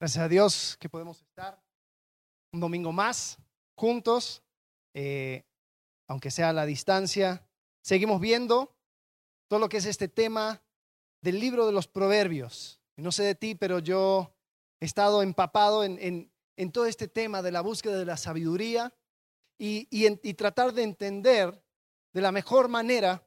[0.00, 1.60] Gracias a Dios que podemos estar
[2.52, 3.36] un domingo más
[3.76, 4.44] juntos,
[4.94, 5.44] eh,
[6.06, 7.44] aunque sea a la distancia.
[7.82, 8.76] Seguimos viendo
[9.48, 10.62] todo lo que es este tema
[11.20, 12.80] del libro de los proverbios.
[12.96, 14.32] No sé de ti, pero yo
[14.78, 16.30] he estado empapado en,
[16.72, 18.94] todo este tema de la búsqueda de la sabiduría
[19.58, 21.60] y, y tratar de entender
[22.12, 23.26] de la mejor manera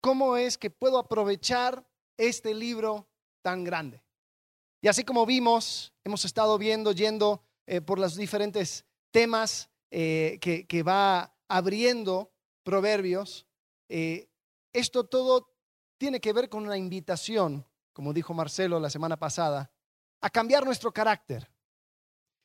[0.00, 3.08] cómo es que puedo aprovechar este libro
[3.42, 4.05] tan grande.
[4.86, 10.82] Y así como vimos, hemos estado viendo, yendo eh, por los diferentes temas eh, que,
[10.84, 12.30] va abriendo
[12.62, 13.48] Proverbios,
[13.88, 14.28] eh,
[14.72, 15.52] esto todo
[15.98, 19.72] tiene que ver con una invitación, como dijo Marcelo la semana pasada,
[20.20, 21.50] a cambiar nuestro carácter.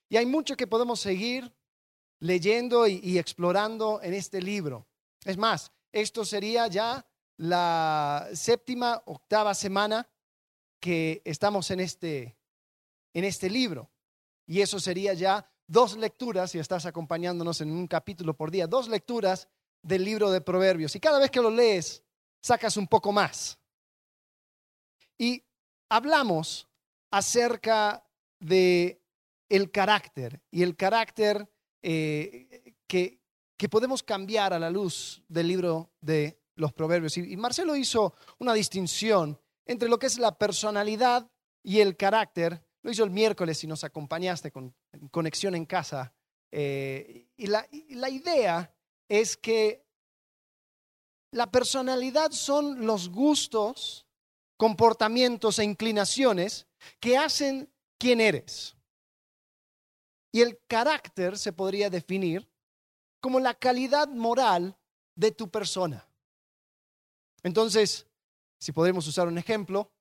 [0.09, 1.53] Y hay mucho que podemos seguir
[2.21, 4.87] leyendo y explorando en este libro.
[5.25, 7.05] Es más, esto sería ya
[7.37, 10.09] la séptima, octava semana
[10.81, 12.35] que estamos en este,
[13.13, 13.89] en este libro.
[14.45, 18.89] Y eso sería ya dos lecturas, si estás acompañándonos en un capítulo por día, dos
[18.89, 19.47] lecturas
[19.81, 20.93] del libro de Proverbios.
[20.95, 22.03] Y cada vez que lo lees,
[22.41, 23.57] sacas un poco más.
[25.17, 25.43] Y
[25.87, 26.67] hablamos
[27.11, 28.03] acerca
[28.39, 29.01] de
[29.47, 31.47] el carácter y el carácter
[31.83, 33.19] eh, que,
[33.57, 37.17] que podemos cambiar a la luz del libro de los proverbios.
[37.17, 41.29] Y, Marcelo hizo una distinción entre lo que es la personalidad
[41.63, 42.63] y el carácter.
[42.83, 44.73] Lo hizo el miércoles si nos acompañaste con
[45.11, 46.13] conexión en casa.
[46.51, 48.73] Eh, y, la, y la idea
[49.07, 49.85] es que
[51.31, 54.05] la personalidad son los gustos,
[54.57, 56.67] comportamientos e inclinaciones
[56.99, 58.75] que hacen quién eres.
[60.31, 62.49] Y el carácter se podría definir
[63.21, 64.75] como la calidad moral
[65.15, 66.07] de tu persona.
[67.43, 68.07] Entonces,
[68.61, 69.91] si podemos usar un ejemplo,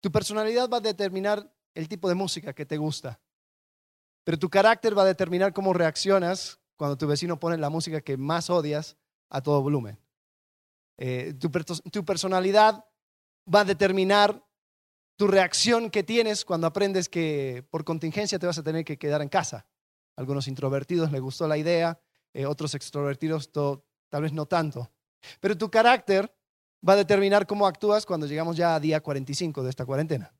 [0.00, 3.20] tu personalidad va a determinar el tipo de música que te gusta,
[4.24, 8.16] pero tu carácter va a determinar cómo reaccionas cuando tu vecino pone la música que
[8.16, 8.96] más odias
[9.28, 9.98] a todo volumen.
[10.98, 12.84] Eh, tu, personalidad
[13.52, 14.46] va a determinar
[15.16, 19.20] tu reacción que tienes cuando aprendes que por contingencia te vas a tener que quedar
[19.20, 19.66] en casa.
[20.16, 22.00] Algunos introvertidos les gustó la idea,
[22.34, 24.92] eh, otros extrovertidos tal vez no tanto.
[25.40, 26.32] Pero tu carácter
[26.86, 30.34] va a determinar cómo actúas cuando llegamos ya a día 45 de esta cuarentena.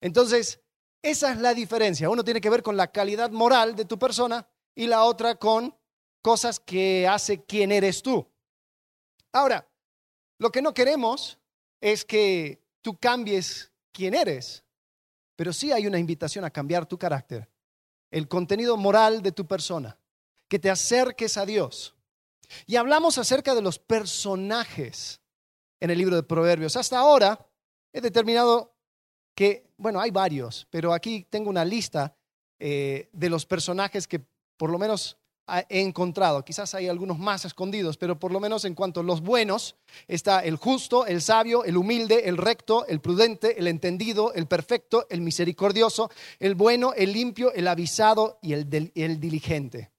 [0.00, 0.60] Entonces,
[1.02, 2.08] esa es la diferencia.
[2.08, 5.76] Uno tiene que ver con la calidad moral de tu persona y la otra con
[6.22, 8.28] cosas que hace quién eres tú.
[9.32, 9.68] Ahora,
[10.38, 11.38] lo que no queremos
[11.80, 14.64] es que tú cambies quién eres,
[15.36, 17.48] pero sí hay una invitación a cambiar tu carácter,
[18.10, 19.98] el contenido moral de tu persona,
[20.48, 21.96] que te acerques a Dios.
[22.66, 25.21] Y hablamos acerca de los personajes
[25.82, 26.76] en el libro de Proverbios.
[26.76, 27.44] Hasta ahora
[27.92, 28.72] he determinado
[29.34, 32.14] que, bueno, hay varios, pero aquí tengo una lista
[32.60, 34.20] eh, de los personajes que
[34.56, 35.18] por lo menos
[35.68, 36.44] he encontrado.
[36.44, 39.74] Quizás hay algunos más escondidos, pero por lo menos en cuanto a los buenos,
[40.06, 45.08] está el justo, el sabio, el humilde, el recto, el prudente, el entendido, el perfecto,
[45.10, 48.70] el misericordioso, el bueno, el limpio, el avisado y el,
[49.18, 49.90] diligente.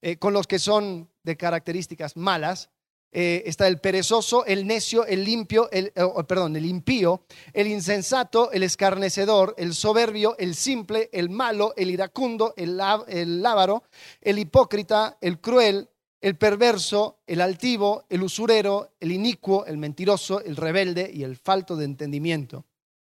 [0.00, 2.70] Eh, con los que son de características malas.
[3.14, 7.66] Eh, está el perezoso, el necio, el limpio, el, eh, oh, perdón, el impío, el
[7.66, 13.82] insensato, el escarnecedor, el soberbio, el simple, el malo, el iracundo, el, lábaro,
[14.22, 15.90] el hipócrita, el cruel,
[16.22, 21.76] el perverso, el altivo, el usurero, el inicuo, el mentiroso, el rebelde y el falto
[21.76, 22.64] de entendimiento.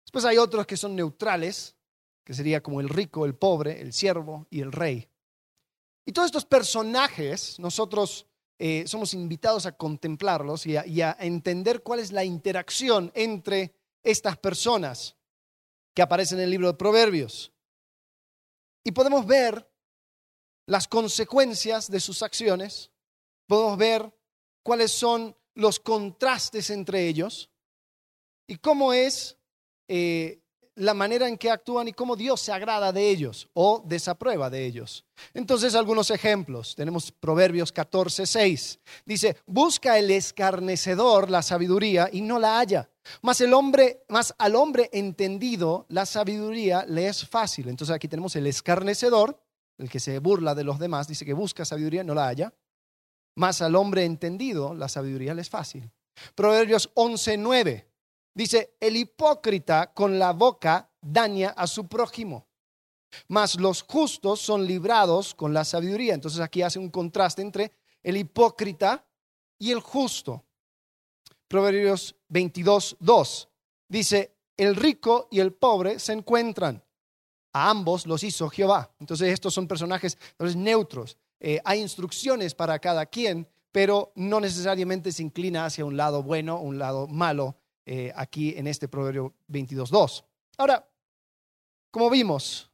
[0.03, 1.75] Después hay otros que son neutrales,
[2.23, 5.07] que sería como el rico, el pobre, el siervo y el rey.
[6.03, 8.25] Y todos estos personajes, nosotros
[8.59, 15.15] eh, somos invitados a contemplarlos y a, entender cuál es la interacción entre estas personas
[15.93, 17.51] que aparecen en el libro de Proverbios.
[18.83, 19.69] Y podemos ver
[20.65, 22.91] las consecuencias de sus acciones,
[23.47, 24.13] podemos ver
[24.63, 27.49] cuáles son los contrastes entre ellos
[28.47, 29.37] y cómo es
[29.87, 30.42] eh,
[30.75, 34.65] la manera en que actúan y cómo Dios se agrada de ellos o desaprueba de
[34.65, 35.05] ellos.
[35.33, 36.75] Entonces, algunos ejemplos.
[36.75, 38.79] Tenemos Proverbios 14, 6.
[39.05, 42.89] Dice, busca el escarnecedor la sabiduría y no la haya.
[43.21, 44.05] Más, el hombre,
[44.37, 47.69] al hombre entendido la sabiduría le es fácil.
[47.69, 49.39] Entonces aquí tenemos el escarnecedor,
[49.77, 52.53] el que se burla de los demás, dice que busca sabiduría y no la haya.
[53.35, 55.91] Más al hombre entendido la sabiduría le es fácil.
[56.35, 57.92] Proverbios 11, 9.
[58.33, 62.47] Dice, el hipócrita con la boca daña a su prójimo,
[63.27, 66.15] mas los justos son librados con la sabiduría.
[66.15, 69.05] Entonces aquí hace un contraste entre el hipócrita
[69.59, 70.43] y el justo.
[71.47, 73.49] Proverbios 22, 2
[73.87, 76.83] dice, el rico y el pobre se encuentran,
[77.55, 78.91] A ambos los hizo Jehová.
[78.99, 80.17] Entonces estos son personajes
[80.55, 81.17] neutros.
[81.39, 86.55] Eh, hay instrucciones para cada quien, pero no necesariamente se inclina hacia un lado bueno
[86.55, 90.23] o un lado malo eh, aquí en este Proverbio 22.2.
[90.57, 90.87] Ahora,
[91.91, 92.69] como vimos,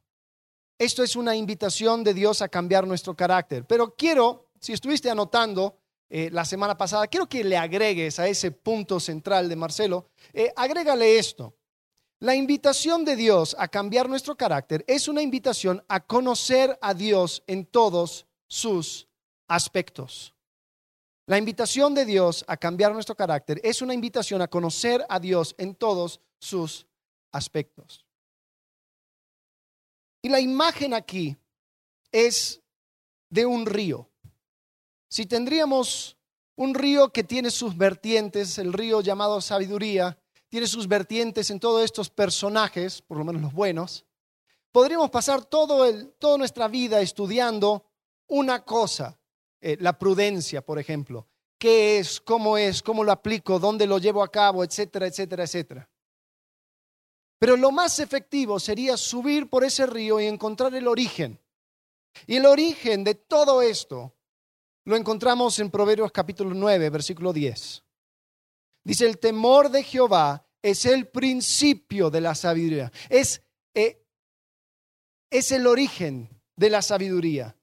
[0.78, 5.76] esto es una invitación de Dios a cambiar nuestro carácter, pero quiero, si estuviste anotando
[6.08, 10.10] eh, la semana pasada, quiero que le agregues a ese punto central de Marcelo,
[10.56, 11.54] agrégale esto.
[12.22, 17.42] La invitación de Dios a cambiar nuestro carácter es una invitación a conocer a Dios
[17.46, 19.08] en todos sus
[19.48, 20.34] aspectos.
[21.30, 25.54] La invitación de Dios a cambiar nuestro carácter es una invitación a conocer a Dios
[25.58, 26.88] en todos sus
[27.30, 28.04] aspectos.
[30.22, 31.36] Y la imagen aquí
[32.10, 32.60] es
[33.28, 34.10] de un río.
[35.08, 36.16] Si tendríamos
[36.56, 40.18] un río que tiene sus vertientes, el río llamado sabiduría,
[40.48, 44.04] tiene sus vertientes en todos estos personajes, por lo menos los buenos,
[44.72, 47.86] podríamos pasar todo el, toda nuestra vida estudiando
[48.26, 49.19] una cosa,
[49.60, 51.26] eh, la prudencia, por ejemplo.
[51.58, 52.20] ¿Qué es?
[52.20, 52.82] ¿Cómo es?
[52.82, 53.58] ¿Cómo lo aplico?
[53.58, 54.64] ¿Dónde lo llevo a cabo?
[54.64, 55.90] Etcétera, etcétera, etcétera.
[57.38, 61.40] Pero lo más efectivo sería subir por ese río y encontrar el origen.
[62.26, 64.14] Y el origen de todo esto
[64.84, 67.84] lo encontramos en Proverbios capítulo 9, versículo 10.
[68.84, 72.90] Dice, el temor de Jehová es el principio de la sabiduría.
[73.08, 73.42] Es,
[73.74, 74.02] eh,
[75.30, 77.56] es el origen de la sabiduría.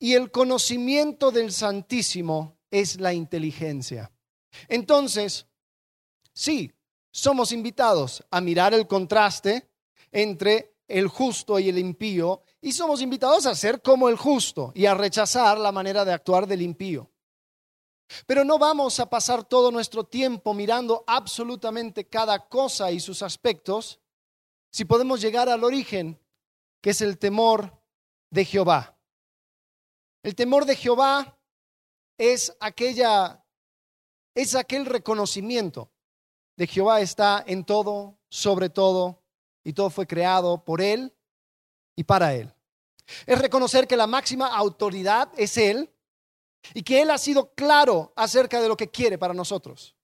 [0.00, 4.10] Y el conocimiento del Santísimo es la inteligencia.
[4.66, 5.46] Entonces,
[6.32, 6.72] sí,
[7.12, 9.70] somos invitados a mirar el contraste
[10.10, 14.86] entre el justo y el impío y somos invitados a ser como el justo y
[14.86, 17.10] a rechazar la manera de actuar del impío.
[18.26, 24.00] Pero no vamos a pasar todo nuestro tiempo mirando absolutamente cada cosa y sus aspectos
[24.72, 26.18] si podemos llegar al origen,
[26.80, 27.80] que es el temor
[28.30, 28.96] de Jehová.
[30.22, 31.38] El temor de Jehová
[32.18, 33.44] es aquella
[34.34, 35.90] es aquel reconocimiento
[36.56, 39.22] de Jehová está en todo, sobre todo,
[39.64, 41.12] y todo fue creado por él
[41.96, 42.52] y para él.
[43.26, 45.90] Es reconocer que la máxima autoridad es él
[46.74, 49.96] y que Él ha sido claro acerca de lo que quiere para nosotros.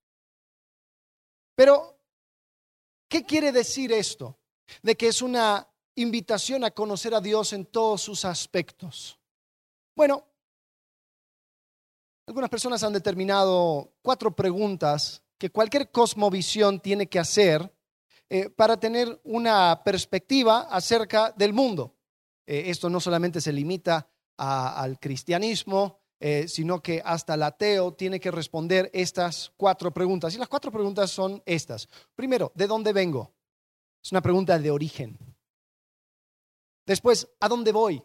[1.55, 1.99] Pero,
[3.09, 4.39] ¿qué quiere decir esto?
[4.83, 9.19] De que es una invitación a conocer a Dios en todos sus aspectos.
[9.97, 10.27] Bueno,
[12.27, 17.75] algunas personas han determinado cuatro preguntas que cualquier cosmovisión tiene que hacer
[18.29, 21.97] eh, para tener una perspectiva acerca del mundo.
[22.47, 24.07] Eh, esto no solamente se limita
[24.37, 30.35] al cristianismo, eh, sino que hasta el ateo tiene que responder estas cuatro preguntas.
[30.35, 31.89] Y las cuatro preguntas son estas.
[32.15, 33.33] Primero, ¿de dónde vengo?
[34.05, 35.19] Es una pregunta de origen.
[36.85, 38.03] Después, ¿a dónde voy?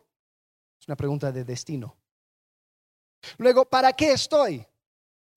[0.81, 1.95] Es una pregunta de destino.
[3.37, 4.65] Luego, ¿para qué estoy?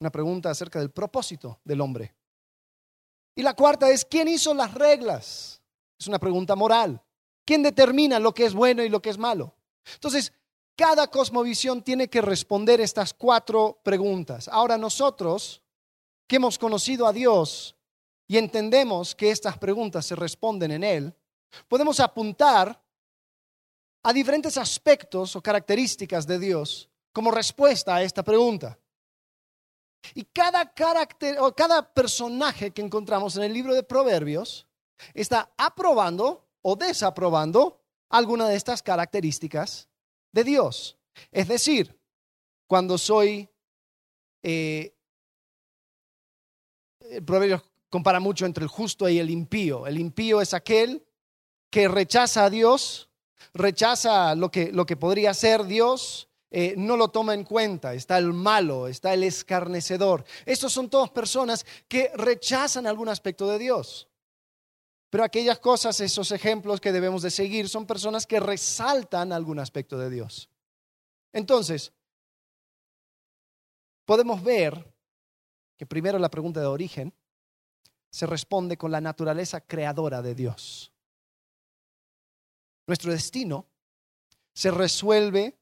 [0.00, 2.14] Una pregunta acerca del propósito del hombre.
[3.35, 5.61] Y la cuarta es, ¿quién hizo las reglas?
[5.99, 7.02] Es una pregunta moral.
[7.44, 9.55] ¿Quién determina lo que es bueno y lo que es malo?
[9.93, 10.32] Entonces,
[10.76, 14.49] cada cosmovisión tiene que responder estas cuatro preguntas.
[14.49, 15.62] Ahora nosotros,
[16.26, 17.76] que hemos conocido a Dios
[18.26, 21.14] y entendemos que estas preguntas se responden en Él,
[21.69, 22.82] podemos apuntar
[24.05, 28.79] a diferentes aspectos o características de Dios como respuesta a esta pregunta.
[30.15, 34.67] Y cada carácter o cada personaje que encontramos en el libro de Proverbios
[35.15, 37.81] está aprobando o desaprobando
[38.11, 39.89] alguna de estas características
[40.32, 40.99] de Dios.
[41.31, 41.99] Es decir,
[42.67, 43.49] cuando soy,
[44.43, 44.94] eh,
[47.01, 49.87] el proverbio compara mucho entre el justo y el impío.
[49.87, 51.06] El impío es aquel
[51.70, 53.08] que rechaza a Dios,
[53.53, 57.94] rechaza lo que, lo que podría ser Dios, eh, no lo toma en cuenta.
[57.94, 60.24] Está el malo, está el escarnecedor.
[60.46, 64.08] Estos son todas personas que rechazan algún aspecto de Dios.
[65.10, 69.98] Pero aquellas cosas, esos ejemplos que debemos de seguir son personas que resaltan algún aspecto
[69.98, 70.48] de Dios.
[71.32, 71.93] Entonces,
[74.05, 74.93] podemos ver
[75.76, 77.12] que primero la pregunta de origen
[78.10, 80.94] se responde con la naturaleza creadora de Dios.
[82.86, 83.67] Nuestro destino
[84.55, 85.58] se resuelve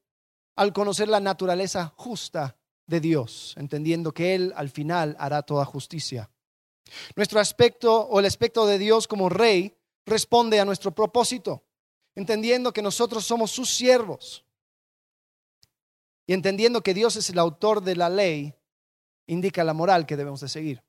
[0.56, 6.30] al conocer la naturaleza justa de Dios, entendiendo que Él al final hará toda justicia.
[7.16, 11.64] Nuestro aspecto o el aspecto de Dios como rey responde a nuestro propósito,
[12.14, 14.44] entendiendo que nosotros somos sus siervos.
[16.26, 18.54] Y entendiendo que Dios es el autor de la ley,
[19.26, 20.82] indica la moral que debemos de seguir.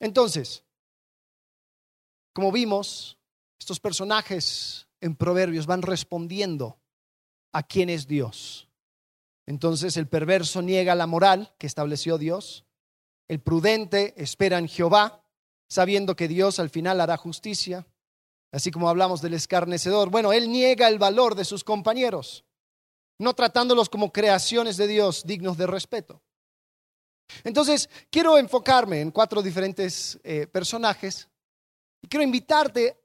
[0.00, 0.64] Entonces,
[2.32, 3.17] como vimos,
[3.58, 6.78] estos personajes en Proverbios van respondiendo
[7.52, 8.68] a quién es Dios.
[9.46, 12.64] Entonces el perverso niega la moral que estableció Dios,
[13.28, 15.24] el prudente espera en Jehová,
[15.68, 17.86] sabiendo que Dios al final hará justicia,
[18.52, 20.10] así como hablamos del escarnecedor.
[20.10, 22.44] Bueno, él niega el valor de sus compañeros,
[23.18, 26.22] no tratándolos como creaciones de Dios dignos de respeto.
[27.44, 31.28] Entonces, quiero enfocarme en cuatro diferentes eh, personajes
[32.02, 32.98] y quiero invitarte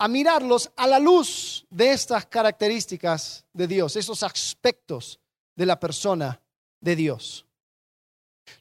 [0.00, 5.20] a mirarlos a la luz de estas características de Dios, esos aspectos
[5.54, 6.40] de la persona
[6.80, 7.46] de Dios.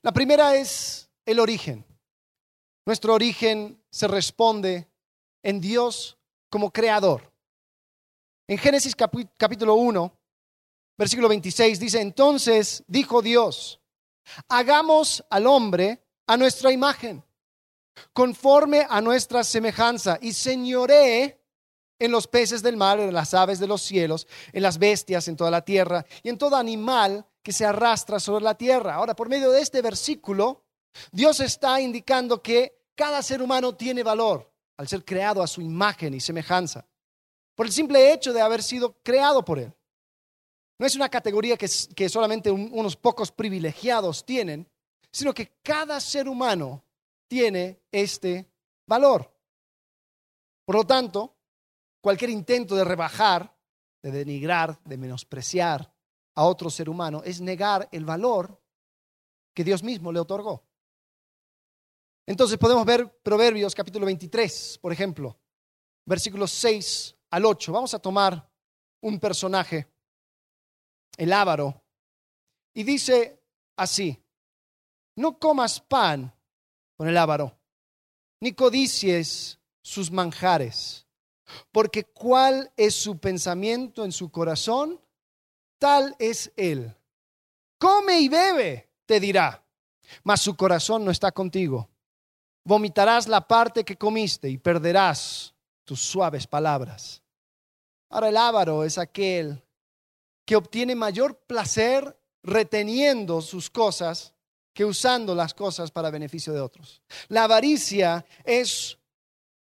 [0.02, 1.86] La primera es el origen.
[2.86, 4.90] Nuestro origen se responde
[5.42, 6.18] en Dios
[6.50, 7.32] como creador.
[8.46, 10.20] En Génesis capítulo 1,
[10.98, 13.80] versículo 26 dice, entonces dijo Dios,
[14.50, 17.24] hagamos al hombre a nuestra imagen
[18.14, 21.40] conforme a nuestra semejanza, y señoré
[22.00, 25.36] en los peces del mar, en las aves de los cielos, en las bestias, en
[25.36, 28.96] toda la tierra, y en todo animal que se arrastra sobre la tierra.
[28.96, 30.64] Ahora, por medio de este versículo,
[31.12, 36.14] Dios está indicando que cada ser humano tiene valor al ser creado a su imagen
[36.14, 36.86] y semejanza,
[37.56, 39.74] por el simple hecho de haber sido creado por Él.
[40.78, 44.70] No es una categoría que, que solamente unos pocos privilegiados tienen,
[45.12, 46.86] sino que cada ser humano
[47.30, 48.52] tiene este
[48.86, 49.32] valor.
[50.66, 51.38] Por lo tanto,
[52.02, 53.56] cualquier intento de rebajar,
[54.02, 55.94] de denigrar, de menospreciar
[56.36, 58.62] a otro ser humano es negar el valor
[59.54, 60.66] que Dios mismo le otorgó.
[62.26, 65.40] Entonces podemos ver Proverbios capítulo 23, por ejemplo,
[66.06, 67.72] versículos 6 al 8.
[67.72, 68.50] Vamos a tomar
[69.02, 69.88] un personaje,
[71.18, 71.84] el ávaro,
[72.74, 73.44] y dice
[73.76, 74.24] así,
[75.16, 76.34] no comas pan
[77.00, 77.58] con el ávaro,
[78.42, 81.08] ni codicies sus manjares,
[81.72, 85.00] porque cuál es su pensamiento en su corazón,
[85.78, 86.94] tal es él.
[87.78, 89.64] Come y bebe, te dirá,
[90.24, 91.90] mas su corazón no está contigo.
[92.66, 97.24] Vomitarás la parte que comiste y perderás tus suaves palabras.
[98.10, 99.64] Ahora el ávaro es aquel
[100.46, 104.34] que obtiene mayor placer reteniendo sus cosas
[104.74, 107.02] que usando las cosas para beneficio de otros.
[107.28, 108.98] La avaricia es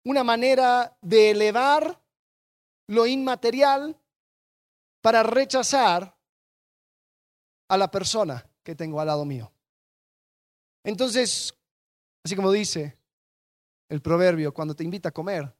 [0.04, 2.00] una manera de elevar
[2.88, 3.96] lo inmaterial
[5.00, 6.16] para rechazar
[7.68, 9.52] a la persona que tengo al lado mío.
[10.84, 11.54] Entonces,
[12.24, 12.98] así como dice
[13.88, 15.54] el proverbio, cuando te invita a comer,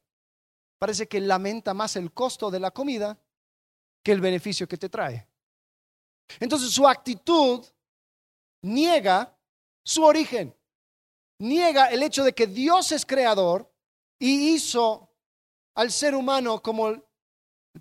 [0.79, 3.17] parece que lamenta más el costo de la comida
[4.01, 5.27] que el beneficio que te trae.
[6.39, 7.63] Entonces su actitud
[8.63, 9.37] niega
[9.83, 10.55] su origen.
[11.39, 13.71] Niega el hecho de que Dios es creador
[14.19, 15.09] y hizo
[15.75, 17.03] al ser humano como el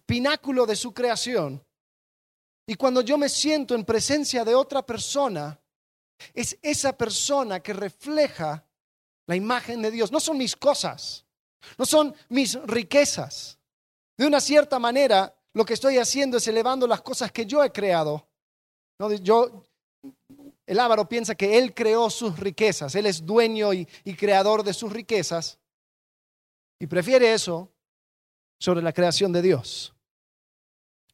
[0.06, 1.64] pináculo de su creación.
[2.66, 5.58] Y cuando yo me siento en presencia de otra persona,
[6.32, 8.64] es esa persona que refleja
[9.26, 10.10] la imagen de Dios.
[10.12, 11.24] No son mis cosas,
[11.76, 13.58] no son mis riquezas.
[14.16, 17.72] De una cierta manera, lo que estoy haciendo es elevando las cosas que yo he
[17.72, 18.26] creado.
[18.98, 19.12] ¿No?
[19.12, 19.64] Yo,
[20.72, 23.86] el ávaro piensa que él creó sus riquezas, él es dueño y,
[24.16, 25.58] creador de sus riquezas
[26.78, 27.70] y prefiere eso
[28.58, 29.94] sobre la creación de Dios.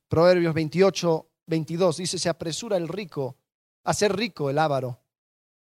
[0.07, 3.37] Proverbios 28, 22 dice, se apresura el rico
[3.83, 5.01] a ser rico el ávaro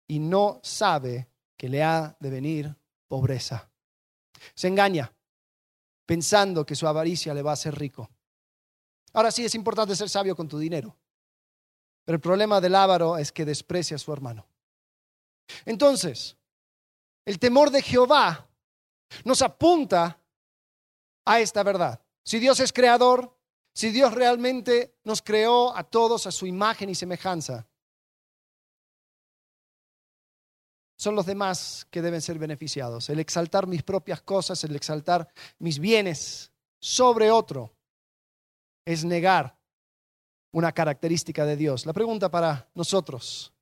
[0.09, 2.75] y no sabe que le ha de venir
[3.07, 3.69] pobreza.
[4.55, 5.13] Se engaña
[6.05, 8.09] pensando que su avaricia le va a hacer rico.
[9.13, 10.97] Ahora sí es importante ser sabio con tu dinero.
[12.05, 14.47] Pero el problema del ávaro es que desprecia a su hermano.
[15.65, 16.38] Entonces,
[17.25, 18.47] el temor de Jehová
[19.24, 20.19] nos apunta
[21.25, 22.00] a esta verdad.
[22.24, 23.35] Si Dios es creador,
[23.74, 27.67] si Dios realmente nos creó a todos a su imagen y semejanza,
[30.97, 33.09] son los demás que deben ser beneficiados.
[33.09, 35.27] El exaltar mis propias cosas, el exaltar
[35.59, 37.75] mis bienes sobre otro,
[38.85, 39.57] es negar
[40.55, 41.85] una característica de Dios.
[41.85, 43.53] La pregunta para nosotros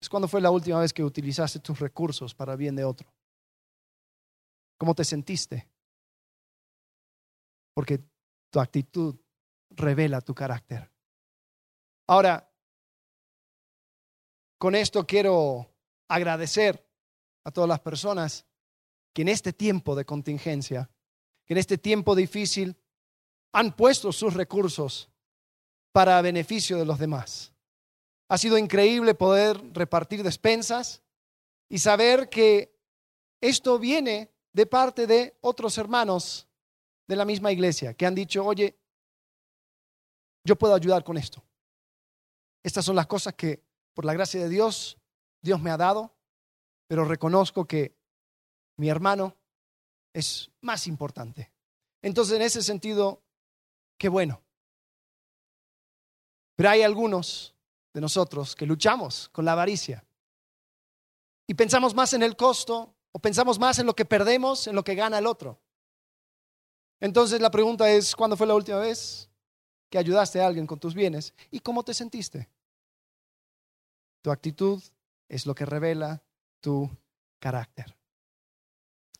[0.00, 3.12] es cuándo fue la última vez que utilizaste tus recursos para bien de otro.
[4.78, 5.68] ¿Cómo te sentiste?
[7.74, 8.02] Porque
[8.48, 9.14] tu actitud
[9.68, 10.90] revela tu carácter.
[12.06, 12.50] Ahora,
[14.56, 15.70] con esto quiero
[16.08, 16.82] agradecer
[17.44, 18.46] a todas las personas
[19.12, 20.90] que en este tiempo de contingencia,
[21.44, 22.74] que en este tiempo difícil,
[23.52, 25.10] han puesto sus recursos
[25.98, 27.52] para beneficio de los demás.
[28.28, 31.02] Ha sido increíble poder repartir despensas
[31.68, 32.72] y saber que
[33.40, 36.46] esto viene de parte de otros hermanos
[37.08, 38.78] de la misma iglesia que han dicho, oye,
[40.44, 41.42] yo puedo ayudar con esto.
[42.62, 44.98] Estas son las cosas que, por la gracia de Dios,
[45.42, 46.14] Dios me ha dado,
[46.86, 47.96] pero reconozco que
[48.76, 49.34] mi hermano
[50.14, 51.50] es más importante.
[52.02, 53.20] Entonces, en ese sentido,
[53.98, 54.44] qué bueno.
[56.58, 57.54] Pero hay algunos
[57.94, 60.04] de nosotros que luchamos con la avaricia
[61.46, 64.82] y pensamos más en el costo o pensamos más en lo que perdemos, en lo
[64.82, 65.60] que gana el otro.
[66.98, 69.30] Entonces la pregunta es, ¿cuándo fue la última vez
[69.88, 72.50] que ayudaste a alguien con tus bienes y cómo te sentiste?
[74.20, 74.82] Tu actitud
[75.28, 76.24] es lo que revela
[76.60, 76.90] tu
[77.38, 77.96] carácter.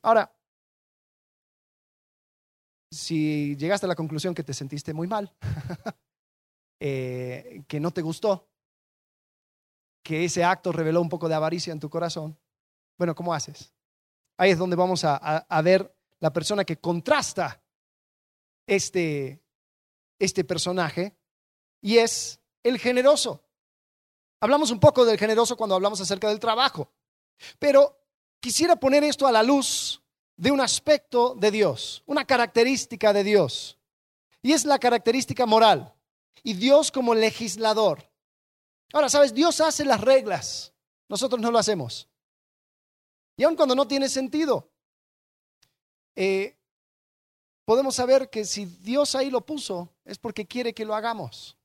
[0.02, 0.36] Ahora,
[2.90, 5.32] si llegaste a la conclusión que te sentiste muy mal,
[6.80, 8.48] eh, que no te gustó,
[10.02, 12.38] que ese acto reveló un poco de avaricia en tu corazón,
[12.96, 13.72] bueno, ¿cómo haces?
[14.36, 17.62] Ahí es donde vamos a, a ver la persona que contrasta
[18.66, 19.42] este,
[20.18, 21.16] este personaje
[21.80, 23.44] y es el generoso.
[24.40, 26.92] Hablamos un poco del generoso cuando hablamos acerca del trabajo,
[27.58, 27.98] pero
[28.40, 30.02] quisiera poner esto a la luz
[30.36, 33.78] de un aspecto de Dios, una característica de Dios,
[34.40, 35.92] y es la característica moral,
[36.42, 38.08] y Dios como legislador.
[38.92, 39.34] Ahora, ¿sabes?
[39.34, 40.72] Dios hace las reglas,
[41.08, 42.08] nosotros no lo hacemos.
[43.36, 44.70] Y aun cuando no tiene sentido,
[46.16, 46.56] eh,
[47.64, 51.56] podemos saber que si Dios ahí lo puso, es porque quiere que lo hagamos.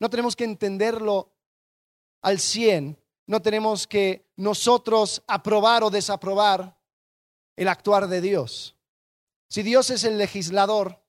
[0.00, 1.32] No tenemos que entenderlo
[2.22, 6.76] al cien, no tenemos que nosotros aprobar o desaprobar
[7.54, 8.74] el actuar de Dios.
[9.48, 11.00] Si Dios es el legislador,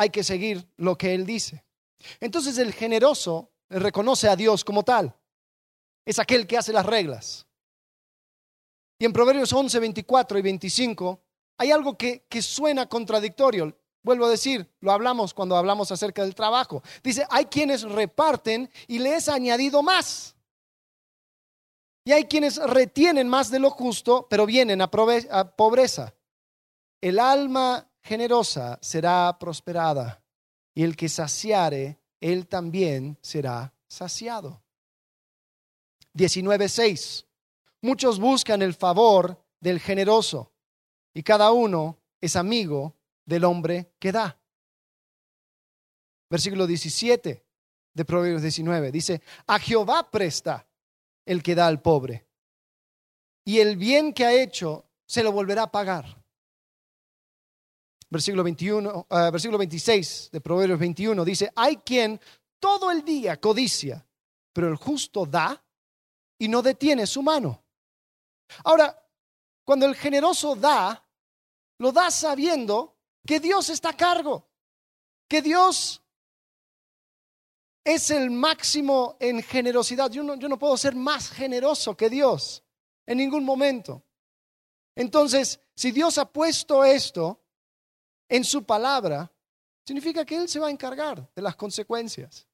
[0.00, 1.62] hay que seguir lo que Él dice.
[2.20, 5.14] Entonces el generoso reconoce a Dios como tal.
[6.06, 7.46] Es aquel que hace las reglas.
[8.98, 11.20] Y en Proverbios 11, 24 y 25
[11.58, 13.76] hay algo que, que suena contradictorio.
[14.02, 16.82] Vuelvo a decir, lo hablamos cuando hablamos acerca del trabajo.
[17.02, 20.34] Dice, hay quienes reparten y les ha añadido más.
[22.06, 26.14] Y hay quienes retienen más de lo justo, pero vienen a, pobreza.
[27.02, 30.22] El alma generosa será prosperada,
[30.74, 34.62] y el que saciare, él también será saciado.
[36.14, 37.26] 19.6.
[37.82, 40.52] Muchos buscan el favor del generoso,
[41.14, 44.38] y cada uno es amigo del hombre que da.
[46.28, 47.44] Versículo 17
[47.92, 50.66] de Proverbios 19 dice, a Jehová presta
[51.24, 52.26] el que da al pobre.
[53.44, 56.19] Y el bien que ha hecho se lo volverá a pagar.
[58.10, 62.20] Versículo 21, ah, versículo 26 de Proverbios 21 dice, hay quien
[62.58, 64.04] todo el día codicia,
[64.52, 65.64] pero el justo da
[66.36, 67.62] y no detiene su mano.
[68.64, 69.00] Ahora,
[69.64, 71.06] cuando el generoso da,
[71.78, 74.48] lo da sabiendo que Dios está a cargo,
[75.28, 76.02] que Dios
[77.84, 80.10] es el máximo en generosidad.
[80.10, 82.64] Yo no, yo no puedo ser más generoso que Dios
[83.06, 84.02] en ningún momento.
[84.96, 87.40] Entonces, si Dios ha puesto esto
[88.30, 89.30] en su palabra,
[89.84, 92.48] significa que Él se va a encargar de las consecuencias.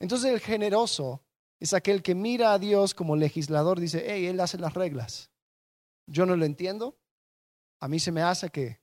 [0.00, 1.22] Entonces el generoso
[1.60, 5.30] es aquel que mira a Dios como legislador, dice, hey, Él hace las reglas.
[6.06, 6.96] Yo no lo entiendo.
[7.80, 8.80] A mí se me hace que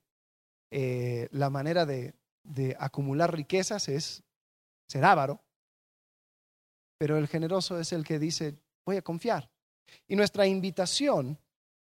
[0.70, 4.22] eh, la manera de, de acumular riquezas es
[4.86, 5.42] ser avaro
[7.00, 9.50] pero el generoso es el que dice, voy a confiar.
[10.06, 11.38] Y nuestra invitación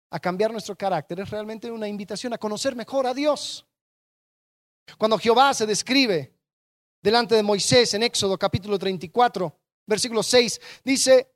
[0.08, 3.66] a cambiar nuestro carácter es realmente una invitación a conocer mejor a Dios.
[4.98, 6.34] Cuando Jehová se describe
[7.02, 11.32] delante de Moisés en Éxodo capítulo 34, versículo 6, dice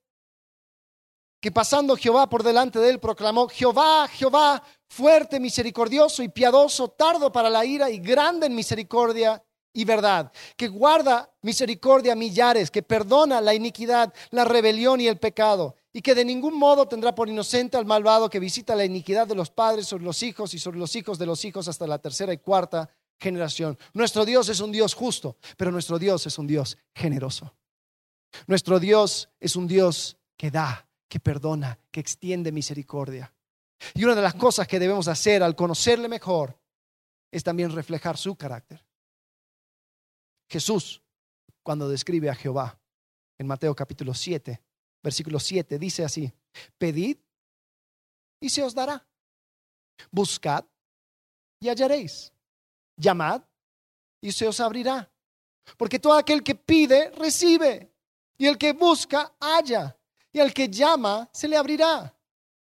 [1.41, 7.31] que pasando Jehová por delante de él proclamó, Jehová, Jehová, fuerte, misericordioso y piadoso, tardo
[7.31, 9.43] para la ira y grande en misericordia
[9.77, 15.75] y verdad, que guarda misericordia millares, que perdona la iniquidad, la rebelión y el pecado,
[15.93, 19.35] y que de ningún modo tendrá por inocente al malvado que visita la iniquidad de
[19.35, 22.33] los padres sobre los hijos y sobre los hijos de los hijos hasta la tercera
[22.33, 23.79] y cuarta generación.
[23.93, 27.55] Nuestro Dios es un Dios justo, pero nuestro Dios es un Dios generoso.
[28.47, 33.33] Nuestro Dios es un Dios que da, que perdona, que extiende misericordia.
[33.95, 36.59] Y una de las cosas que debemos hacer al conocerle mejor
[37.31, 38.85] es también reflejar su carácter.
[40.49, 41.03] Jesús,
[41.63, 42.79] cuando describe a Jehová
[43.39, 44.61] en Mateo capítulo 7,
[45.03, 46.33] versículo 7, dice así,
[46.79, 47.19] pedid
[48.41, 49.07] y se os dará.
[50.11, 50.65] Buscad
[51.61, 52.34] y hallaréis.
[52.97, 53.43] Llamad
[54.21, 55.11] y se os abrirá.
[55.77, 57.93] Porque todo aquel que pide, recibe.
[58.37, 59.97] Y el que busca, halla.
[60.33, 62.15] Y al que llama, se le abrirá.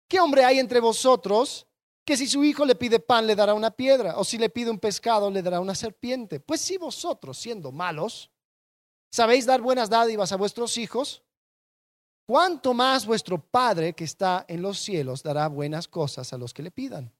[0.09, 1.67] ¿Qué hombre hay entre vosotros
[2.07, 4.71] que si su hijo le pide pan le dará una piedra, o si le pide
[4.71, 6.39] un pescado le dará una serpiente.
[6.39, 8.31] Pues si vosotros, siendo malos,
[9.11, 11.25] sabéis dar buenas dádivas a vuestros hijos,
[12.25, 16.63] ¿cuánto más vuestro Padre que está en los cielos dará buenas cosas a los que
[16.63, 17.13] le pidan?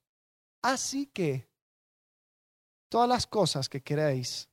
[0.63, 1.49] Así que
[2.89, 4.49] todas las cosas que queréis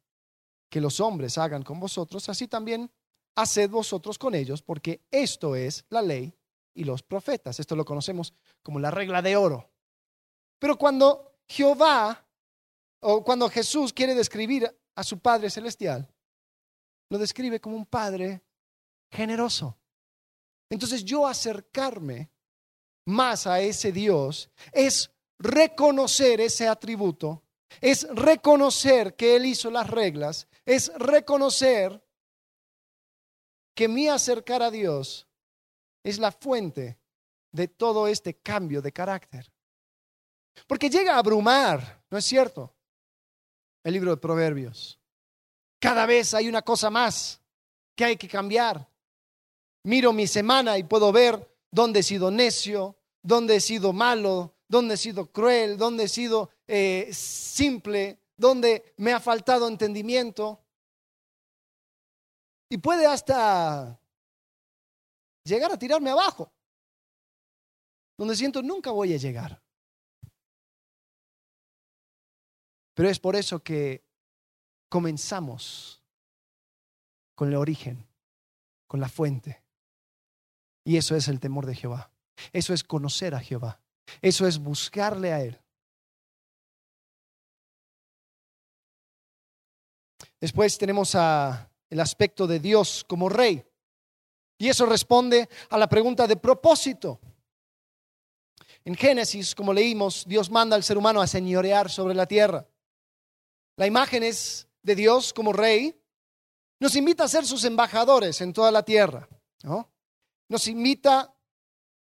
[0.69, 2.91] que los hombres hagan con vosotros, así también
[3.35, 6.33] haced vosotros con ellos, porque esto es la ley
[6.73, 7.59] y los profetas.
[7.59, 9.69] Esto lo conocemos como la regla de oro.
[10.59, 12.25] Pero cuando Jehová
[13.01, 16.09] o cuando Jesús quiere describir a su Padre Celestial,
[17.09, 18.41] lo describe como un Padre
[19.11, 19.77] generoso.
[20.69, 22.31] Entonces yo acercarme
[23.05, 27.42] más a ese Dios es reconocer ese atributo,
[27.81, 32.03] es reconocer que Él hizo las reglas, es reconocer
[33.75, 35.27] que mi acercar a Dios
[36.03, 36.99] es la fuente
[37.51, 39.51] de todo este cambio de carácter.
[40.67, 42.75] Porque llega a abrumar, ¿no es cierto?
[43.83, 44.99] El libro de Proverbios.
[45.79, 47.41] Cada vez hay una cosa más
[47.95, 48.87] que hay que cambiar.
[49.83, 54.95] Miro mi semana y puedo ver dónde he sido necio, dónde he sido malo, dónde
[54.95, 60.59] he sido cruel, dónde he sido eh, simple, dónde me ha faltado entendimiento.
[62.69, 63.99] Y puede hasta
[65.43, 66.51] llegar a tirarme abajo,
[68.17, 69.61] donde siento nunca voy a llegar.
[72.95, 74.03] Pero es por eso que
[74.89, 76.01] comenzamos
[77.35, 78.07] con el origen,
[78.87, 79.63] con la fuente.
[80.83, 82.11] Y eso es el temor de Jehová.
[82.51, 83.82] Eso es conocer a Jehová.
[84.21, 85.59] Eso es buscarle a Él.
[90.39, 93.65] Después tenemos el aspecto de Dios como rey.
[94.57, 97.19] Y eso responde a la pregunta de propósito.
[98.85, 102.67] En Génesis, como leímos, Dios manda al ser humano a señorear sobre la tierra.
[103.77, 105.97] La imagen es de Dios como rey.
[106.79, 109.27] Nos invita a ser sus embajadores en toda la tierra.
[110.49, 111.33] Nos invita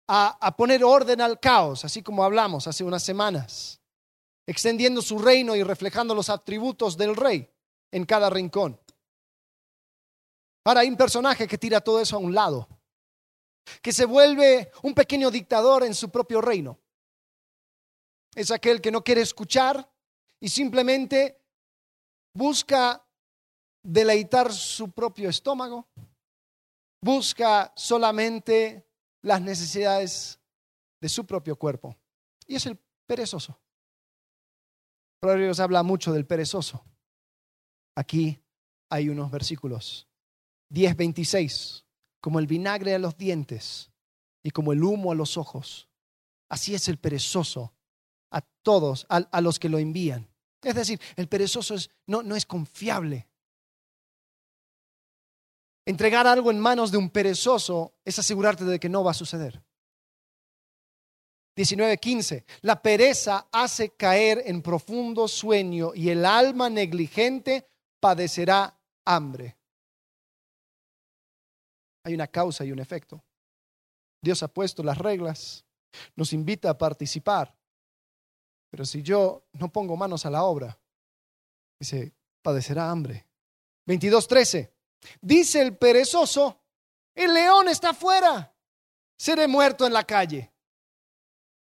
[0.08, 3.80] a, a poner orden al caos, así como hablamos hace unas semanas,
[4.46, 7.50] extendiendo su reino y reflejando los atributos del rey
[7.90, 8.80] en cada rincón.
[10.64, 12.68] Ahora hay un personaje que tira todo eso a un lado,
[13.80, 16.78] que se vuelve un pequeño dictador en su propio reino.
[18.34, 19.88] Es aquel que no quiere escuchar
[20.40, 21.40] y simplemente
[22.34, 23.02] busca
[23.82, 25.86] deleitar su propio estómago,
[27.00, 28.88] busca solamente
[29.26, 30.38] las necesidades
[31.00, 31.96] de su propio cuerpo.
[32.46, 33.58] Y es el perezoso.
[35.18, 36.84] Proverbios habla mucho del perezoso.
[37.96, 38.38] Aquí
[38.88, 40.06] hay unos versículos.
[40.70, 41.84] 10:26,
[42.20, 43.90] como el vinagre a los dientes
[44.44, 45.88] y como el humo a los ojos.
[46.48, 47.74] Así es el perezoso
[48.30, 50.28] a todos, a, a los que lo envían.
[50.62, 51.74] Es decir, el perezoso
[52.06, 53.26] no, no es confiable.
[55.86, 59.62] Entregar algo en manos de un perezoso es asegurarte de que no va a suceder.
[61.56, 62.44] 19:15.
[62.62, 67.70] La pereza hace caer en profundo sueño y el alma negligente
[68.00, 69.56] padecerá hambre.
[72.04, 73.24] Hay una causa y un efecto.
[74.20, 75.64] Dios ha puesto las reglas,
[76.16, 77.56] nos invita a participar,
[78.70, 80.78] pero si yo no pongo manos a la obra,
[81.78, 83.24] dice, padecerá hambre.
[83.86, 84.75] 22.13.
[85.20, 86.60] Dice el perezoso,
[87.14, 88.54] el león está afuera,
[89.16, 90.52] seré muerto en la calle.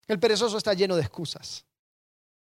[0.06, 1.64] El perezoso está lleno de excusas.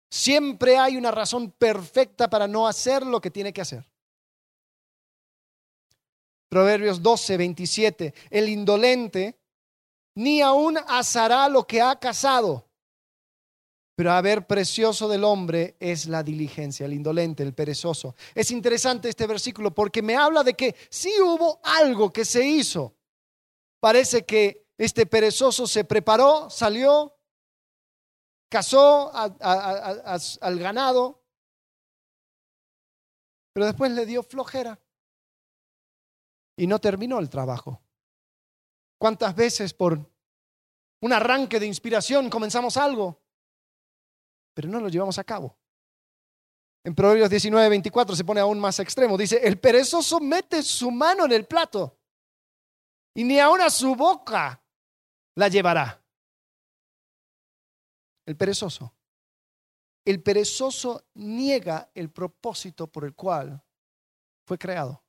[0.08, 3.90] Siempre hay una razón perfecta para no hacer lo que tiene que hacer.
[6.48, 8.14] Proverbios 12, 27.
[8.30, 9.40] El indolente
[10.14, 12.65] ni aún asará lo que ha cazado
[13.96, 18.14] pero a ver, precioso del hombre es la diligencia, el indolente, el perezoso.
[18.34, 22.94] Es interesante este versículo porque me habla de que sí hubo algo que se hizo.
[23.80, 27.18] Parece que este perezoso se preparó, salió,
[28.50, 31.24] cazó al ganado,
[33.54, 34.78] pero después le dio flojera
[36.54, 37.80] y no terminó el trabajo.
[38.98, 39.98] ¿Cuántas veces por
[41.00, 43.22] un arranque de inspiración comenzamos algo
[44.56, 45.54] pero no lo llevamos a cabo.
[46.82, 49.18] En Proverbios 19, 24 se pone aún más extremo.
[49.18, 51.98] Dice, el perezoso mete su mano en el plato
[53.14, 54.64] y ni aún a su boca
[55.34, 56.02] la llevará.
[58.24, 58.94] El perezoso.
[60.06, 63.62] El perezoso niega el propósito por el cual
[64.46, 65.04] fue creado.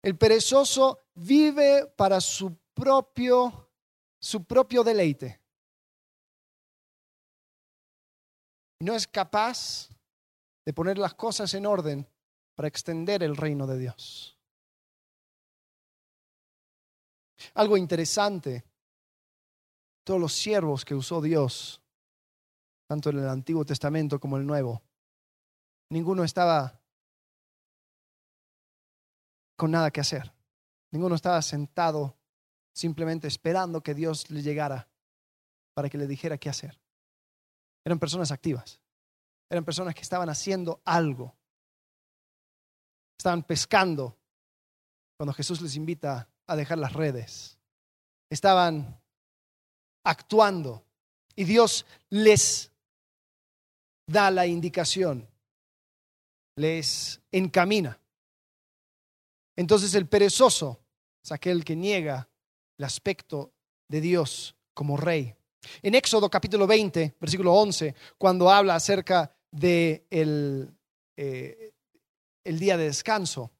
[0.00, 3.68] El perezoso vive para su propio,
[4.20, 5.43] su propio deleite.
[8.84, 9.88] No es capaz
[10.64, 12.06] de poner las cosas en orden
[12.54, 14.38] para extender el reino de Dios.
[17.54, 18.64] Algo interesante,
[20.04, 21.82] todos los siervos que usó Dios,
[22.86, 24.82] tanto en el Antiguo Testamento como el Nuevo,
[25.90, 26.80] ninguno estaba
[29.56, 30.32] con nada que hacer.
[30.90, 32.16] Ninguno estaba sentado
[32.72, 34.88] simplemente esperando que Dios le llegara
[35.74, 36.83] para que le dijera qué hacer.
[37.84, 38.80] Eran personas activas.
[39.50, 41.34] Eran personas que estaban haciendo algo.
[43.18, 44.16] Estaban pescando
[45.16, 47.58] cuando Jesús les invita a dejar las redes.
[48.30, 49.00] Estaban
[50.04, 50.84] actuando
[51.36, 52.70] y Dios les
[54.06, 55.28] da la indicación,
[56.56, 57.98] les encamina.
[59.56, 60.80] Entonces el perezoso
[61.22, 62.28] es aquel que niega
[62.78, 63.52] el aspecto
[63.88, 65.36] de Dios como rey.
[65.82, 70.74] En Éxodo capítulo 20, versículo 11, cuando habla acerca de el,
[71.16, 71.72] eh,
[72.44, 73.50] el día de descanso,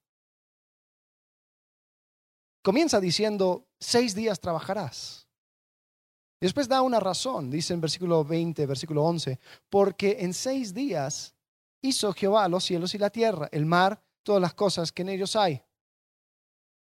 [2.62, 5.29] comienza diciendo, seis días trabajarás.
[6.40, 9.38] Después da una razón, dice en versículo 20, versículo 11,
[9.71, 11.35] porque en seis días
[11.81, 15.37] hizo Jehová los cielos y la tierra, el mar, todas las cosas que en ellos
[15.37, 15.62] hay.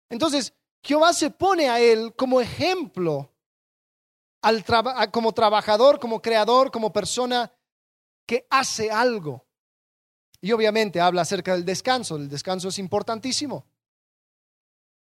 [0.09, 3.32] Entonces, Jehová se pone a él como ejemplo,
[4.43, 4.65] al
[5.11, 7.53] como trabajador, como creador, como persona
[8.27, 9.47] que hace algo.
[10.41, 12.17] Y obviamente habla acerca del descanso.
[12.17, 13.65] El descanso es importantísimo.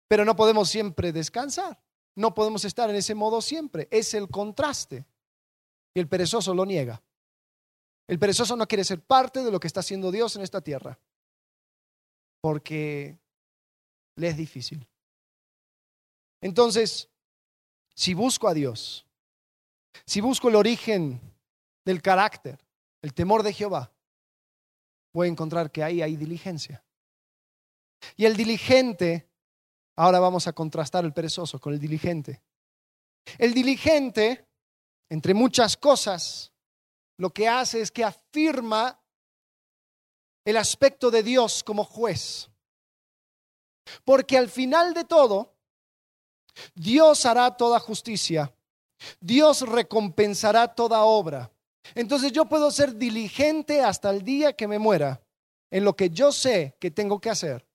[0.08, 1.82] Pero no podemos siempre descansar.
[2.16, 3.88] No podemos estar en ese modo siempre.
[3.90, 5.06] Es el contraste.
[5.96, 7.02] Y el perezoso lo niega.
[8.08, 11.00] El perezoso no quiere ser parte de lo que está haciendo Dios en esta tierra.
[12.42, 13.18] Porque
[14.16, 14.88] le es difícil.
[16.42, 17.10] Entonces,
[17.96, 19.08] si busco a Dios,
[20.06, 21.22] si busco el origen
[21.86, 22.60] del carácter,
[23.02, 23.94] el temor de Jehová,
[25.14, 26.84] voy a encontrar que ahí hay diligencia.
[28.18, 29.30] Y el diligente,
[29.96, 32.42] ahora vamos a contrastar el perezoso con el diligente.
[33.38, 34.48] El diligente,
[35.10, 36.52] entre muchas cosas,
[37.18, 39.00] lo que hace es que afirma
[40.44, 42.50] el aspecto de Dios como juez.
[44.04, 45.56] Porque al final de todo,
[46.74, 48.54] Dios hará toda justicia.
[49.20, 51.52] Dios recompensará toda obra.
[51.94, 55.22] Entonces yo puedo ser diligente hasta el día que me muera
[55.70, 57.68] en lo que yo sé que tengo que hacer,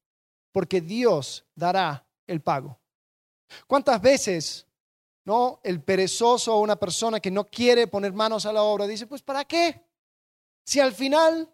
[0.52, 2.78] porque Dios dará el pago.
[3.66, 4.66] ¿Cuántas veces
[5.24, 9.06] no el perezoso o una persona que no quiere poner manos a la obra dice,
[9.06, 9.84] pues ¿para qué?
[10.64, 11.48] Si al final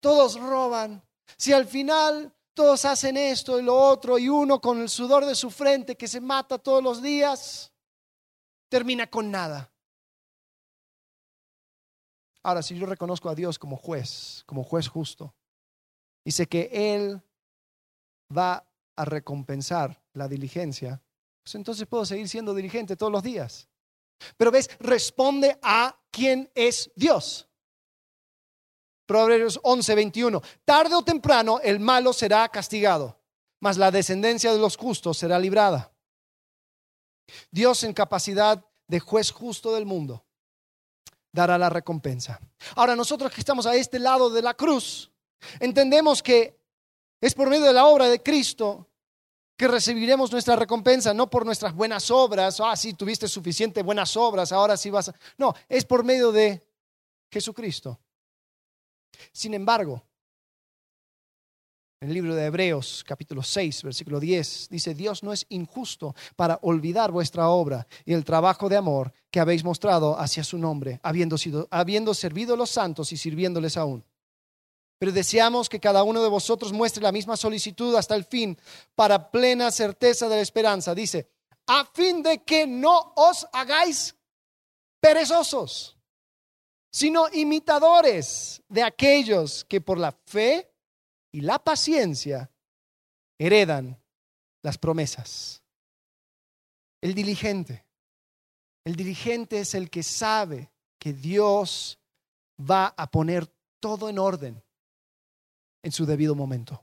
[0.00, 1.02] todos roban,
[1.36, 5.34] si al final todos hacen esto y lo otro, y uno con el sudor de
[5.34, 7.69] su frente que se mata todos los días,
[8.70, 9.70] termina con nada.
[12.42, 15.34] Ahora, si yo reconozco a Dios como juez, como juez justo,
[16.24, 17.20] y sé que Él
[18.34, 21.02] va a recompensar la diligencia,
[21.42, 23.68] pues entonces puedo seguir siendo diligente todos los días.
[24.36, 27.48] Pero ves, responde a quién es Dios.
[29.06, 30.42] Proverbios 11, 21.
[30.64, 33.18] Tarde o temprano el malo será castigado,
[33.58, 35.92] mas la descendencia de los justos será librada.
[37.50, 40.24] Dios en capacidad de juez justo del mundo
[41.32, 42.40] dará la recompensa.
[42.74, 45.10] Ahora nosotros que estamos a este lado de la cruz,
[45.60, 46.58] entendemos que
[47.20, 48.88] es por medio de la obra de Cristo
[49.56, 54.52] que recibiremos nuestra recompensa, no por nuestras buenas obras, ah, sí, tuviste suficiente buenas obras,
[54.52, 55.14] ahora sí vas a...
[55.36, 56.66] No, es por medio de
[57.30, 58.00] Jesucristo.
[59.32, 60.02] Sin embargo,
[62.02, 66.58] en el libro de Hebreos, capítulo 6, versículo 10, dice, Dios no es injusto para
[66.62, 71.36] olvidar vuestra obra y el trabajo de amor que habéis mostrado hacia su nombre, habiendo,
[71.36, 74.02] sido, habiendo servido a los santos y sirviéndoles aún.
[74.98, 78.56] Pero deseamos que cada uno de vosotros muestre la misma solicitud hasta el fin,
[78.94, 80.94] para plena certeza de la esperanza.
[80.94, 81.28] Dice,
[81.66, 84.16] a fin de que no os hagáis
[85.00, 85.98] perezosos
[86.90, 90.69] sino imitadores de aquellos que por la fe
[91.32, 92.50] y la paciencia
[93.38, 94.00] heredan
[94.62, 95.62] las promesas.
[97.00, 97.86] El diligente.
[98.84, 101.98] El diligente es el que sabe que Dios
[102.58, 103.46] va a poner
[103.78, 104.62] todo en orden
[105.82, 106.82] en su debido momento.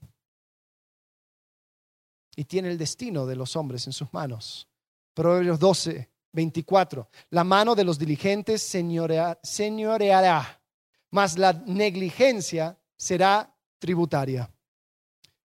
[2.36, 4.68] Y tiene el destino de los hombres en sus manos.
[5.14, 7.10] Proverbios 12, 24.
[7.32, 10.62] La mano de los diligentes señoreará,
[11.10, 14.52] mas la negligencia será tributaria.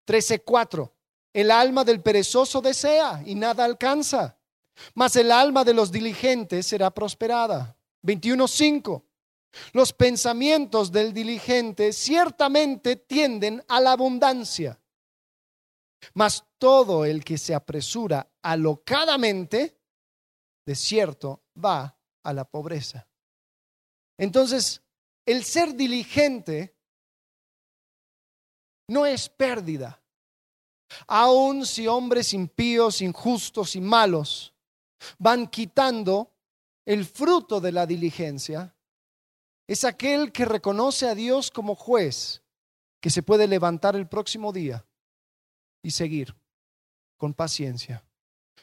[0.06, 0.90] 13.4.
[1.32, 4.38] El alma del perezoso desea y nada alcanza,
[4.94, 7.76] mas el alma de los diligentes será prosperada.
[8.02, 9.02] 21.5.
[9.72, 14.80] Los pensamientos del diligente ciertamente tienden a la abundancia,
[16.14, 19.78] mas todo el que se apresura alocadamente,
[20.64, 23.06] de cierto, va a la pobreza.
[24.16, 24.82] Entonces,
[25.26, 26.76] el ser diligente
[28.88, 30.00] no es pérdida.
[31.06, 34.52] Aun si hombres impíos, injustos y malos
[35.18, 36.30] van quitando
[36.84, 38.74] el fruto de la diligencia,
[39.66, 42.42] es aquel que reconoce a Dios como juez,
[43.00, 44.84] que se puede levantar el próximo día
[45.82, 46.34] y seguir
[47.16, 48.04] con paciencia,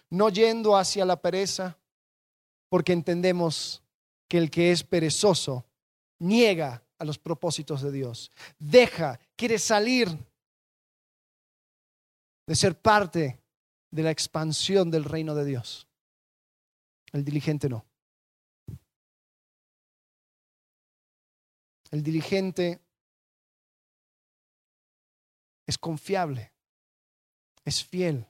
[0.09, 1.77] no yendo hacia la pereza,
[2.69, 3.81] porque entendemos
[4.27, 5.65] que el que es perezoso
[6.19, 10.09] niega a los propósitos de Dios, deja, quiere salir
[12.45, 13.41] de ser parte
[13.89, 15.87] de la expansión del reino de Dios.
[17.13, 17.85] El diligente no.
[21.89, 22.81] El diligente
[25.65, 26.51] es confiable,
[27.63, 28.27] es fiel.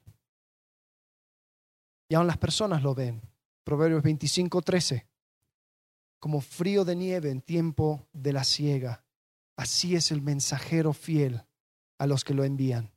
[2.08, 3.20] Y aún las personas lo ven.
[3.64, 5.08] Proverbios 25, 13.
[6.20, 9.04] Como frío de nieve en tiempo de la siega,
[9.60, 11.46] así es el mensajero fiel
[11.98, 12.94] a los que lo envían,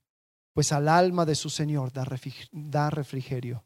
[0.53, 2.05] pues al alma de su Señor da
[2.91, 3.65] refrigerio.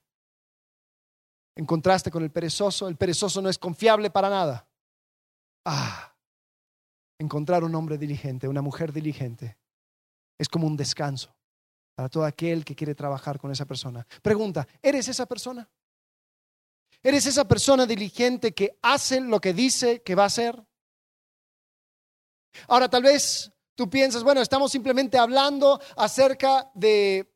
[1.55, 4.67] En contraste con el perezoso, el perezoso no es confiable para nada.
[5.67, 6.17] Ah,
[7.19, 9.59] encontrar un hombre diligente, una mujer diligente,
[10.39, 11.37] es como un descanso
[11.95, 14.07] para todo aquel que quiere trabajar con esa persona.
[14.23, 15.69] Pregunta, ¿eres esa persona?
[17.03, 20.66] ¿Eres esa persona diligente que hace lo que dice que va a hacer?
[22.69, 27.31] Ahora, tal vez tú piensas, bueno, estamos simplemente hablando acerca de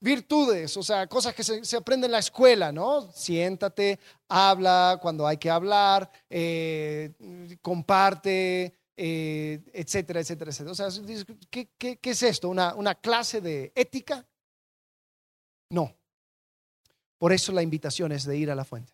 [0.00, 3.10] virtudes, o sea, cosas que se, aprenden en la escuela, ¿no?
[3.12, 7.12] Siéntate, habla cuando hay que hablar, eh,
[7.60, 10.72] comparte, eh, etcétera, etcétera, etcétera.
[10.72, 10.88] O sea,
[11.50, 12.48] ¿qué, es esto?
[12.48, 14.26] ¿Una, ¿Una clase de ética?
[15.70, 15.94] No.
[17.18, 18.92] Por eso la invitación es de ir a la fuente.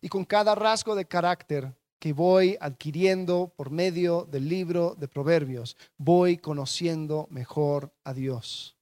[0.00, 5.76] Y con cada rasgo de carácter que voy adquiriendo por medio del libro de Proverbios,
[5.96, 8.76] voy conociendo mejor a Dios.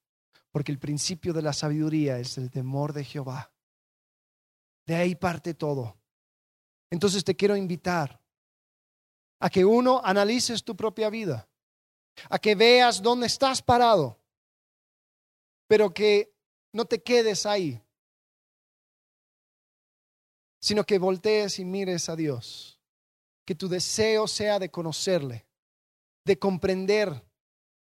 [0.49, 3.53] Porque el principio de la sabiduría es el temor de Jehová.
[4.87, 5.99] De ahí parte todo.
[6.89, 8.19] Entonces te quiero invitar
[9.39, 11.47] a que uno analices tu propia vida,
[12.27, 14.19] a que veas dónde estás parado,
[15.67, 16.33] pero que
[16.73, 17.79] no te quedes ahí,
[20.59, 22.80] sino que voltees y mires a Dios,
[23.45, 25.45] que tu deseo sea de conocerle,
[26.23, 27.23] de comprender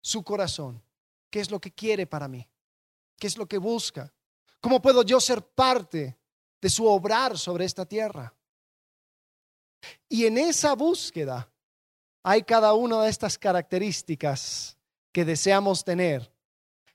[0.01, 0.81] su corazón,
[1.29, 2.47] qué es lo que quiere para mí,
[3.17, 4.13] qué es lo que busca,
[4.59, 6.17] cómo puedo yo ser parte
[6.61, 8.33] de su obrar sobre esta tierra.
[10.07, 11.51] Y en esa búsqueda
[12.23, 14.77] hay cada una de estas características
[15.11, 16.31] que deseamos tener,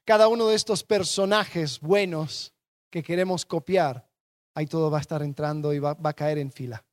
[0.04, 2.54] cada uno de estos personajes buenos
[2.90, 4.08] que queremos copiar,
[4.54, 6.84] ahí todo va a estar entrando y va, a caer en fila.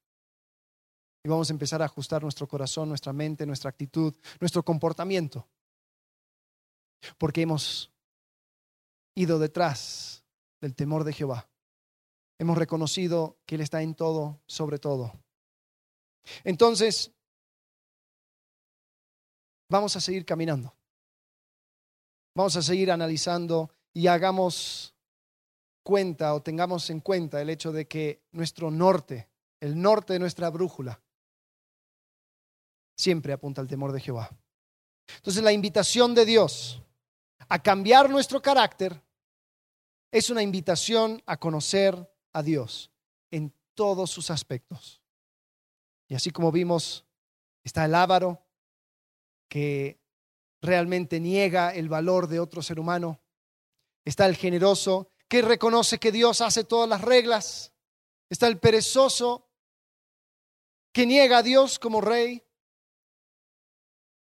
[1.23, 5.47] Y vamos a empezar a ajustar nuestro corazón, nuestra mente, nuestra actitud, nuestro comportamiento.
[7.17, 7.91] Porque hemos
[9.15, 10.23] ido detrás
[10.59, 11.49] del temor de Jehová.
[12.39, 15.13] Hemos reconocido que Él está en todo, sobre todo.
[16.43, 17.11] Entonces,
[19.69, 20.75] vamos a seguir caminando.
[22.35, 24.93] Vamos a seguir analizando y hagamos
[25.83, 30.49] cuenta o tengamos en cuenta el hecho de que nuestro norte, el norte de nuestra
[30.49, 31.02] brújula,
[32.95, 34.29] siempre apunta al temor de Jehová.
[35.15, 36.81] Entonces la invitación de Dios
[37.49, 39.01] a cambiar nuestro carácter
[40.11, 42.91] es una invitación a conocer a Dios
[43.31, 45.01] en todos sus aspectos.
[46.07, 47.05] Y así como vimos,
[47.63, 48.45] está el ávaro
[49.47, 49.99] que
[50.61, 53.19] realmente niega el valor de otro ser humano.
[54.05, 57.71] Está el generoso que reconoce que Dios hace todas las reglas.
[58.29, 59.47] Está el perezoso
[60.91, 62.43] que niega a Dios como rey.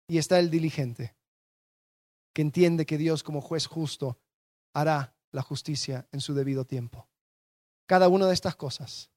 [0.07, 1.15] Y está el diligente
[2.33, 4.17] que entiende que Dios como juez justo
[4.73, 7.07] hará la justicia en su debido tiempo.
[7.85, 9.11] Cada una de estas cosas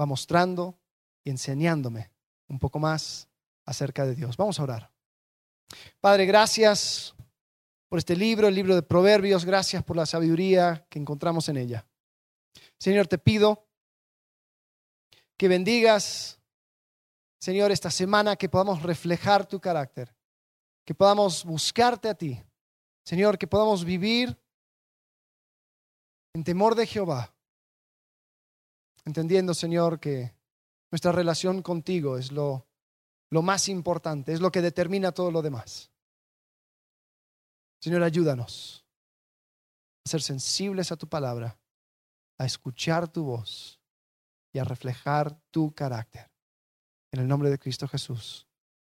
[0.00, 0.78] va mostrando
[1.24, 2.10] y enseñándome
[2.48, 3.28] un poco más
[3.64, 4.36] acerca de Dios.
[4.36, 4.90] Vamos a orar.
[6.00, 7.14] Padre, gracias
[7.88, 11.86] por este libro, el libro de Proverbios, gracias por la sabiduría que encontramos en ella.
[12.78, 13.66] Señor, te pido
[15.36, 16.38] que bendigas,
[17.38, 20.14] Señor, esta semana, que podamos reflejar tu carácter,
[20.84, 22.42] que podamos buscarte a ti.
[23.04, 24.38] Señor, que podamos vivir
[26.34, 27.34] en temor de Jehová,
[29.04, 30.34] entendiendo, Señor, que
[30.90, 32.66] nuestra relación contigo es lo
[33.30, 35.90] lo más importante, es lo que determina todo lo demás.
[37.80, 38.84] Señor, ayúdanos
[40.04, 41.58] a ser sensibles a tu palabra,
[42.38, 43.80] a escuchar tu voz
[44.52, 46.30] y a reflejar tu carácter.
[47.12, 48.46] En el nombre de Cristo Jesús.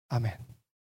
[0.09, 0.54] Amén.